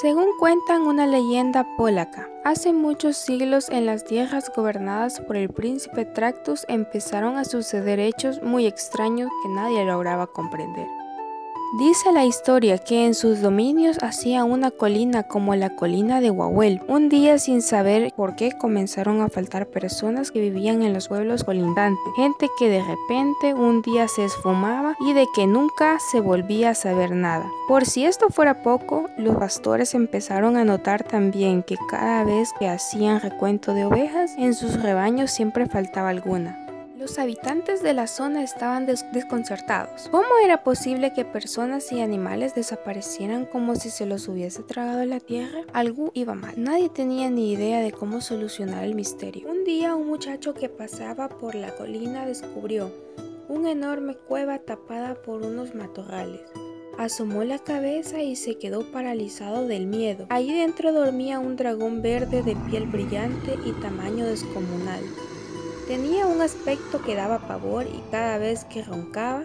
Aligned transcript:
Según 0.00 0.28
cuentan 0.38 0.82
una 0.82 1.08
leyenda 1.08 1.66
polaca, 1.76 2.28
hace 2.44 2.72
muchos 2.72 3.16
siglos 3.16 3.68
en 3.68 3.84
las 3.84 4.04
tierras 4.04 4.48
gobernadas 4.54 5.18
por 5.18 5.36
el 5.36 5.48
príncipe 5.48 6.04
Tractus 6.04 6.64
empezaron 6.68 7.36
a 7.36 7.44
suceder 7.44 7.98
hechos 7.98 8.40
muy 8.40 8.66
extraños 8.66 9.28
que 9.42 9.48
nadie 9.48 9.84
lograba 9.84 10.28
comprender. 10.28 10.86
Dice 11.72 12.12
la 12.12 12.24
historia 12.24 12.78
que 12.78 13.04
en 13.04 13.12
sus 13.12 13.42
dominios 13.42 13.98
hacía 14.00 14.42
una 14.44 14.70
colina 14.70 15.24
como 15.24 15.54
la 15.54 15.76
colina 15.76 16.18
de 16.22 16.30
Wawel. 16.30 16.80
Un 16.88 17.10
día 17.10 17.38
sin 17.38 17.60
saber 17.60 18.10
por 18.16 18.36
qué 18.36 18.52
comenzaron 18.52 19.20
a 19.20 19.28
faltar 19.28 19.66
personas 19.66 20.30
que 20.30 20.40
vivían 20.40 20.80
en 20.80 20.94
los 20.94 21.08
pueblos 21.08 21.44
colindantes, 21.44 22.02
gente 22.16 22.48
que 22.58 22.70
de 22.70 22.82
repente 22.82 23.52
un 23.52 23.82
día 23.82 24.08
se 24.08 24.24
esfumaba 24.24 24.96
y 24.98 25.12
de 25.12 25.26
que 25.34 25.46
nunca 25.46 25.98
se 26.10 26.20
volvía 26.20 26.70
a 26.70 26.74
saber 26.74 27.10
nada. 27.10 27.50
Por 27.68 27.84
si 27.84 28.06
esto 28.06 28.30
fuera 28.30 28.62
poco, 28.62 29.10
los 29.18 29.36
pastores 29.36 29.94
empezaron 29.94 30.56
a 30.56 30.64
notar 30.64 31.02
también 31.02 31.62
que 31.62 31.76
cada 31.90 32.24
vez 32.24 32.54
que 32.58 32.66
hacían 32.66 33.20
recuento 33.20 33.74
de 33.74 33.84
ovejas, 33.84 34.34
en 34.38 34.54
sus 34.54 34.82
rebaños 34.82 35.30
siempre 35.30 35.66
faltaba 35.66 36.08
alguna. 36.08 36.67
Los 36.98 37.20
habitantes 37.20 37.80
de 37.80 37.92
la 37.92 38.08
zona 38.08 38.42
estaban 38.42 38.84
desconcertados. 38.84 40.08
¿Cómo 40.10 40.26
era 40.44 40.64
posible 40.64 41.12
que 41.12 41.24
personas 41.24 41.92
y 41.92 42.00
animales 42.00 42.56
desaparecieran 42.56 43.46
como 43.46 43.76
si 43.76 43.88
se 43.90 44.04
los 44.04 44.26
hubiese 44.26 44.64
tragado 44.64 45.04
la 45.04 45.20
tierra? 45.20 45.60
Algo 45.72 46.10
iba 46.14 46.34
mal. 46.34 46.54
Nadie 46.56 46.88
tenía 46.88 47.30
ni 47.30 47.52
idea 47.52 47.82
de 47.82 47.92
cómo 47.92 48.20
solucionar 48.20 48.82
el 48.82 48.96
misterio. 48.96 49.48
Un 49.48 49.62
día 49.62 49.94
un 49.94 50.08
muchacho 50.08 50.54
que 50.54 50.68
pasaba 50.68 51.28
por 51.28 51.54
la 51.54 51.72
colina 51.76 52.26
descubrió 52.26 52.90
una 53.48 53.70
enorme 53.70 54.16
cueva 54.16 54.58
tapada 54.58 55.14
por 55.22 55.42
unos 55.42 55.76
matorrales. 55.76 56.40
Asomó 56.98 57.44
la 57.44 57.60
cabeza 57.60 58.22
y 58.22 58.34
se 58.34 58.58
quedó 58.58 58.90
paralizado 58.90 59.68
del 59.68 59.86
miedo. 59.86 60.26
Allí 60.30 60.52
dentro 60.52 60.92
dormía 60.92 61.38
un 61.38 61.54
dragón 61.54 62.02
verde 62.02 62.42
de 62.42 62.56
piel 62.68 62.86
brillante 62.88 63.54
y 63.64 63.70
tamaño 63.80 64.26
descomunal. 64.26 65.04
Tenía 65.88 66.26
un 66.26 66.42
aspecto 66.42 67.00
que 67.00 67.14
daba 67.14 67.38
pavor 67.38 67.86
y 67.86 68.02
cada 68.10 68.36
vez 68.36 68.66
que 68.66 68.82
roncaba, 68.82 69.44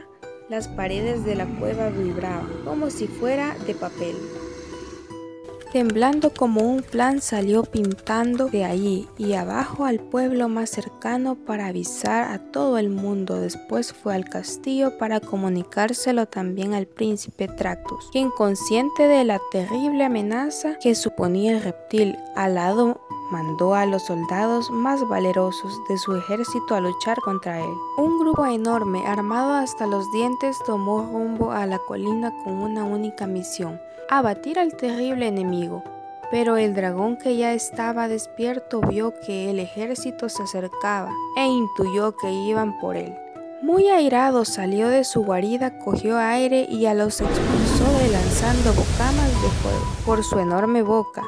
las 0.50 0.68
paredes 0.68 1.24
de 1.24 1.36
la 1.36 1.46
cueva 1.46 1.88
vibraban 1.88 2.66
como 2.66 2.90
si 2.90 3.08
fuera 3.08 3.56
de 3.66 3.74
papel. 3.74 4.18
Temblando 5.74 6.32
como 6.32 6.62
un 6.62 6.84
plan 6.84 7.20
salió 7.20 7.64
pintando 7.64 8.48
de 8.48 8.64
allí 8.64 9.08
y 9.18 9.34
abajo 9.34 9.86
al 9.86 10.00
pueblo 10.00 10.48
más 10.48 10.70
cercano 10.70 11.36
para 11.36 11.66
avisar 11.66 12.32
a 12.32 12.38
todo 12.52 12.78
el 12.78 12.90
mundo. 12.90 13.40
Después 13.40 13.92
fue 13.92 14.14
al 14.14 14.26
castillo 14.26 15.00
para 15.00 15.20
comunicárselo 15.20 16.28
también 16.28 16.76
al 16.76 16.86
príncipe 16.86 17.48
Tractus, 17.48 18.10
quien 18.12 18.30
consciente 18.30 19.08
de 19.08 19.24
la 19.24 19.42
terrible 19.52 20.04
amenaza 20.04 20.78
que 20.78 20.94
suponía 20.94 21.54
el 21.54 21.64
reptil 21.64 22.18
al 22.36 22.54
lado 22.54 23.02
mandó 23.34 23.74
a 23.74 23.88
los 23.88 24.04
soldados 24.04 24.70
más 24.70 25.08
valerosos 25.08 25.82
de 25.90 25.98
su 25.98 26.16
ejército 26.16 26.76
a 26.76 26.82
luchar 26.82 27.20
contra 27.22 27.60
él. 27.60 27.74
Un 27.98 28.20
grupo 28.20 28.46
enorme, 28.46 29.08
armado 29.08 29.54
hasta 29.54 29.88
los 29.88 30.12
dientes, 30.12 30.60
tomó 30.68 31.02
rumbo 31.02 31.52
a 31.52 31.66
la 31.66 31.80
colina 31.80 32.32
con 32.44 32.54
una 32.62 32.84
única 32.84 33.26
misión, 33.26 33.82
abatir 34.08 34.60
al 34.60 34.76
terrible 34.76 35.28
enemigo. 35.28 35.84
Pero 36.30 36.58
el 36.58 36.76
dragón 36.76 37.18
que 37.18 37.36
ya 37.36 37.54
estaba 37.54 38.08
despierto 38.08 38.82
vio 38.82 39.16
que 39.26 39.50
el 39.50 39.60
ejército 39.60 40.30
se 40.30 40.44
acercaba 40.44 41.12
e 41.36 41.48
intuyó 41.48 42.16
que 42.16 42.32
iban 42.32 42.78
por 42.80 42.96
él. 42.96 43.18
Muy 43.64 43.88
airado 43.88 44.46
salió 44.46 44.90
de 44.90 45.06
su 45.06 45.24
guarida, 45.24 45.80
cogió 45.80 46.18
aire 46.20 46.68
y 46.70 46.86
a 46.86 46.94
los 46.94 47.20
expulsó 47.20 47.98
de 48.00 48.10
lanzando 48.12 48.74
bocamas 48.74 49.42
de 49.42 49.50
fuego 49.62 49.86
por 50.06 50.24
su 50.24 50.38
enorme 50.38 50.84
boca. 50.84 51.24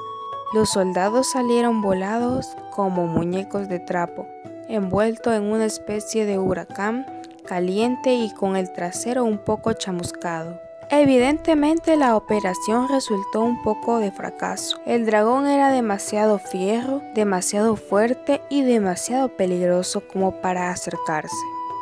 Los 0.53 0.69
soldados 0.69 1.31
salieron 1.31 1.81
volados 1.81 2.55
como 2.71 3.07
muñecos 3.07 3.67
de 3.67 3.79
trapo, 3.79 4.27
envuelto 4.67 5.33
en 5.33 5.43
una 5.43 5.65
especie 5.65 6.25
de 6.25 6.37
huracán 6.37 7.05
caliente 7.45 8.13
y 8.13 8.31
con 8.33 8.55
el 8.55 8.71
trasero 8.71 9.23
un 9.23 9.37
poco 9.37 9.73
chamuscado. 9.73 10.59
Evidentemente 10.91 11.95
la 11.95 12.15
operación 12.15 12.87
resultó 12.87 13.41
un 13.41 13.61
poco 13.63 13.97
de 13.97 14.11
fracaso. 14.11 14.79
El 14.85 15.05
dragón 15.05 15.47
era 15.47 15.71
demasiado 15.71 16.37
fierro, 16.37 17.01
demasiado 17.15 17.75
fuerte 17.75 18.41
y 18.49 18.61
demasiado 18.61 19.29
peligroso 19.29 20.03
como 20.07 20.41
para 20.41 20.69
acercarse. 20.69 21.35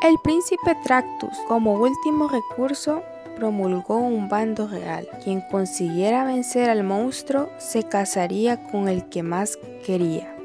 El 0.04 0.16
príncipe 0.24 0.76
Tractus, 0.84 1.38
como 1.48 1.74
último 1.74 2.30
recurso, 2.30 3.04
promulgó 3.36 3.98
un 3.98 4.30
bando 4.30 4.68
real. 4.68 5.08
Quien 5.24 5.42
consiguiera 5.42 6.24
vencer 6.24 6.70
al 6.70 6.84
monstruo 6.84 7.50
se 7.58 7.84
casaría 7.84 8.64
con 8.72 8.88
el 8.88 9.06
que 9.10 9.24
más 9.24 9.58
quería, 9.86 10.36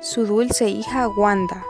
su 0.00 0.26
dulce 0.26 0.68
hija 0.68 1.08
Wanda. 1.08 1.64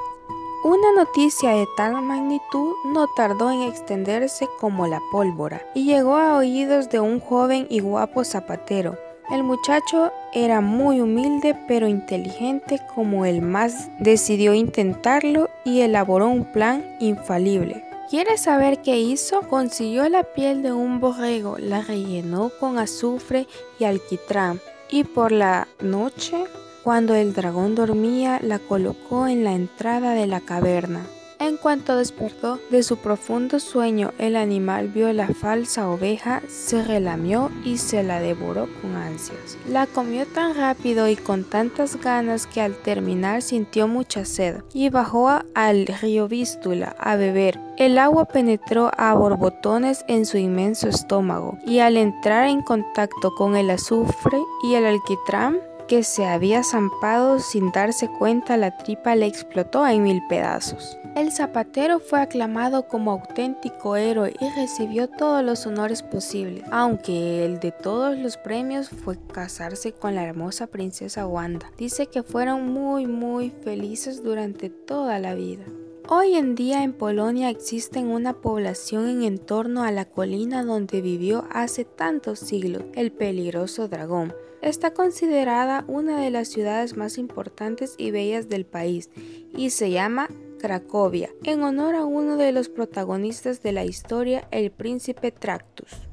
Una 0.65 0.93
noticia 0.95 1.51
de 1.51 1.67
tal 1.77 2.01
magnitud 2.03 2.75
no 2.87 3.09
tardó 3.17 3.51
en 3.51 3.63
extenderse 3.63 4.49
como 4.61 4.87
la 4.87 5.01
pólvora 5.11 5.61
y 5.75 5.85
llegó 5.85 6.17
a 6.17 6.37
oídos 6.37 6.89
de 6.89 7.01
un 7.01 7.19
joven 7.19 7.67
y 7.69 7.81
guapo 7.81 8.23
zapatero. 8.23 8.97
El 9.29 9.43
muchacho 9.43 10.13
era 10.33 10.61
muy 10.61 11.01
humilde 11.01 11.57
pero 11.67 11.89
inteligente 11.89 12.79
como 12.95 13.25
el 13.27 13.43
más. 13.43 13.91
Decidió 13.99 14.55
intentarlo 14.55 15.49
y 15.65 15.81
elaboró 15.81 16.29
un 16.29 16.45
plan 16.45 16.97
infalible. 17.01 17.92
¿Quieres 18.13 18.43
saber 18.43 18.83
qué 18.83 19.01
hizo? 19.01 19.41
Consiguió 19.49 20.07
la 20.11 20.23
piel 20.23 20.63
de 20.63 20.71
un 20.71 21.01
borrego, 21.01 21.57
la 21.57 21.81
rellenó 21.81 22.51
con 22.61 22.79
azufre 22.79 23.49
y 23.79 23.85
alquitrán 23.85 24.61
y 24.91 25.05
por 25.05 25.33
la 25.33 25.67
noche, 25.81 26.45
cuando 26.85 27.15
el 27.15 27.33
dragón 27.33 27.75
dormía, 27.75 28.39
la 28.43 28.59
colocó 28.59 29.29
en 29.29 29.45
la 29.45 29.55
entrada 29.55 30.13
de 30.13 30.27
la 30.27 30.41
caverna. 30.41 31.07
En 31.43 31.57
cuanto 31.57 31.97
despertó 31.97 32.61
de 32.71 32.85
su 32.85 32.99
profundo 32.99 33.59
sueño, 33.59 34.13
el 34.19 34.37
animal 34.37 34.87
vio 34.87 35.13
la 35.13 35.27
falsa 35.27 35.89
oveja, 35.89 36.41
se 36.47 36.85
relamió 36.85 37.51
y 37.65 37.79
se 37.79 38.05
la 38.05 38.21
devoró 38.21 38.69
con 38.81 38.95
ansias. 38.95 39.59
La 39.69 39.89
comió 39.89 40.25
tan 40.25 40.55
rápido 40.55 41.09
y 41.09 41.17
con 41.17 41.43
tantas 41.43 41.97
ganas 42.01 42.47
que 42.47 42.61
al 42.61 42.77
terminar 42.77 43.43
sintió 43.43 43.89
mucha 43.89 44.25
sed 44.25 44.63
y 44.73 44.89
bajó 44.89 45.31
al 45.55 45.87
río 46.01 46.29
Vístula 46.29 46.95
a 46.97 47.17
beber. 47.17 47.59
El 47.77 47.99
agua 47.99 48.27
penetró 48.27 48.93
a 48.97 49.13
borbotones 49.15 50.05
en 50.07 50.27
su 50.27 50.39
inmenso 50.39 50.89
estómago 50.89 51.59
y 51.67 51.81
al 51.81 51.97
entrar 51.97 52.47
en 52.47 52.63
contacto 52.63 53.35
con 53.35 53.57
el 53.57 53.69
azufre 53.71 54.39
y 54.63 54.75
el 54.75 54.87
alquitrán, 54.87 55.59
que 55.93 56.05
se 56.05 56.25
había 56.25 56.65
zampado 56.65 57.39
sin 57.39 57.71
darse 57.71 58.09
cuenta, 58.09 58.57
la 58.57 58.79
tripa 58.79 59.15
le 59.15 59.27
explotó 59.27 59.87
en 59.87 60.05
mil 60.05 60.23
pedazos. 60.27 60.97
El 61.15 61.31
zapatero 61.33 62.01
fue 62.01 62.23
aclamado 62.23 62.89
como 62.89 63.11
auténtico 63.11 63.97
héroe 63.97 64.33
y 64.41 64.49
recibió 64.59 65.07
todos 65.07 65.45
los 65.45 65.67
honores 65.67 66.03
posibles, 66.03 66.65
aunque 66.71 67.45
el 67.45 67.61
de 67.61 67.73
todos 67.73 68.17
los 68.17 68.39
premios 68.39 68.89
fue 68.89 69.19
casarse 69.35 69.93
con 69.93 70.15
la 70.15 70.25
hermosa 70.25 70.67
princesa 70.67 71.27
Wanda. 71.27 71.71
Dice 71.77 72.07
que 72.07 72.23
fueron 72.23 72.73
muy 72.73 73.07
muy 73.07 73.51
felices 73.51 74.23
durante 74.23 74.71
toda 74.71 75.19
la 75.19 75.35
vida. 75.35 75.65
Hoy 76.09 76.35
en 76.35 76.57
día 76.57 76.83
en 76.83 76.93
Polonia 76.93 77.49
existe 77.49 78.01
una 78.01 78.33
población 78.33 79.09
en 79.09 79.23
entorno 79.23 79.85
a 79.85 79.93
la 79.93 80.05
colina 80.05 80.65
donde 80.65 81.01
vivió 81.01 81.47
hace 81.51 81.85
tantos 81.85 82.41
siglos 82.41 82.83
el 82.95 83.13
peligroso 83.13 83.87
dragón. 83.87 84.35
Está 84.63 84.95
considerada 84.95 85.85
una 85.87 86.21
de 86.21 86.31
las 86.31 86.49
ciudades 86.49 86.97
más 86.97 87.19
importantes 87.19 87.95
y 87.99 88.11
bellas 88.11 88.49
del 88.49 88.67
país 88.67 89.11
y 89.57 89.71
se 89.71 89.91
llama 89.93 90.29
Cracovia, 90.59 91.31
en 91.45 91.63
honor 91.63 91.95
a 91.95 92.05
uno 92.05 92.37
de 92.37 92.51
los 92.51 92.69
protagonistas 92.69 93.63
de 93.63 93.73
la 93.73 93.85
historia, 93.85 94.49
el 94.51 94.73
príncipe 94.73 95.31
Tractus. 95.31 96.12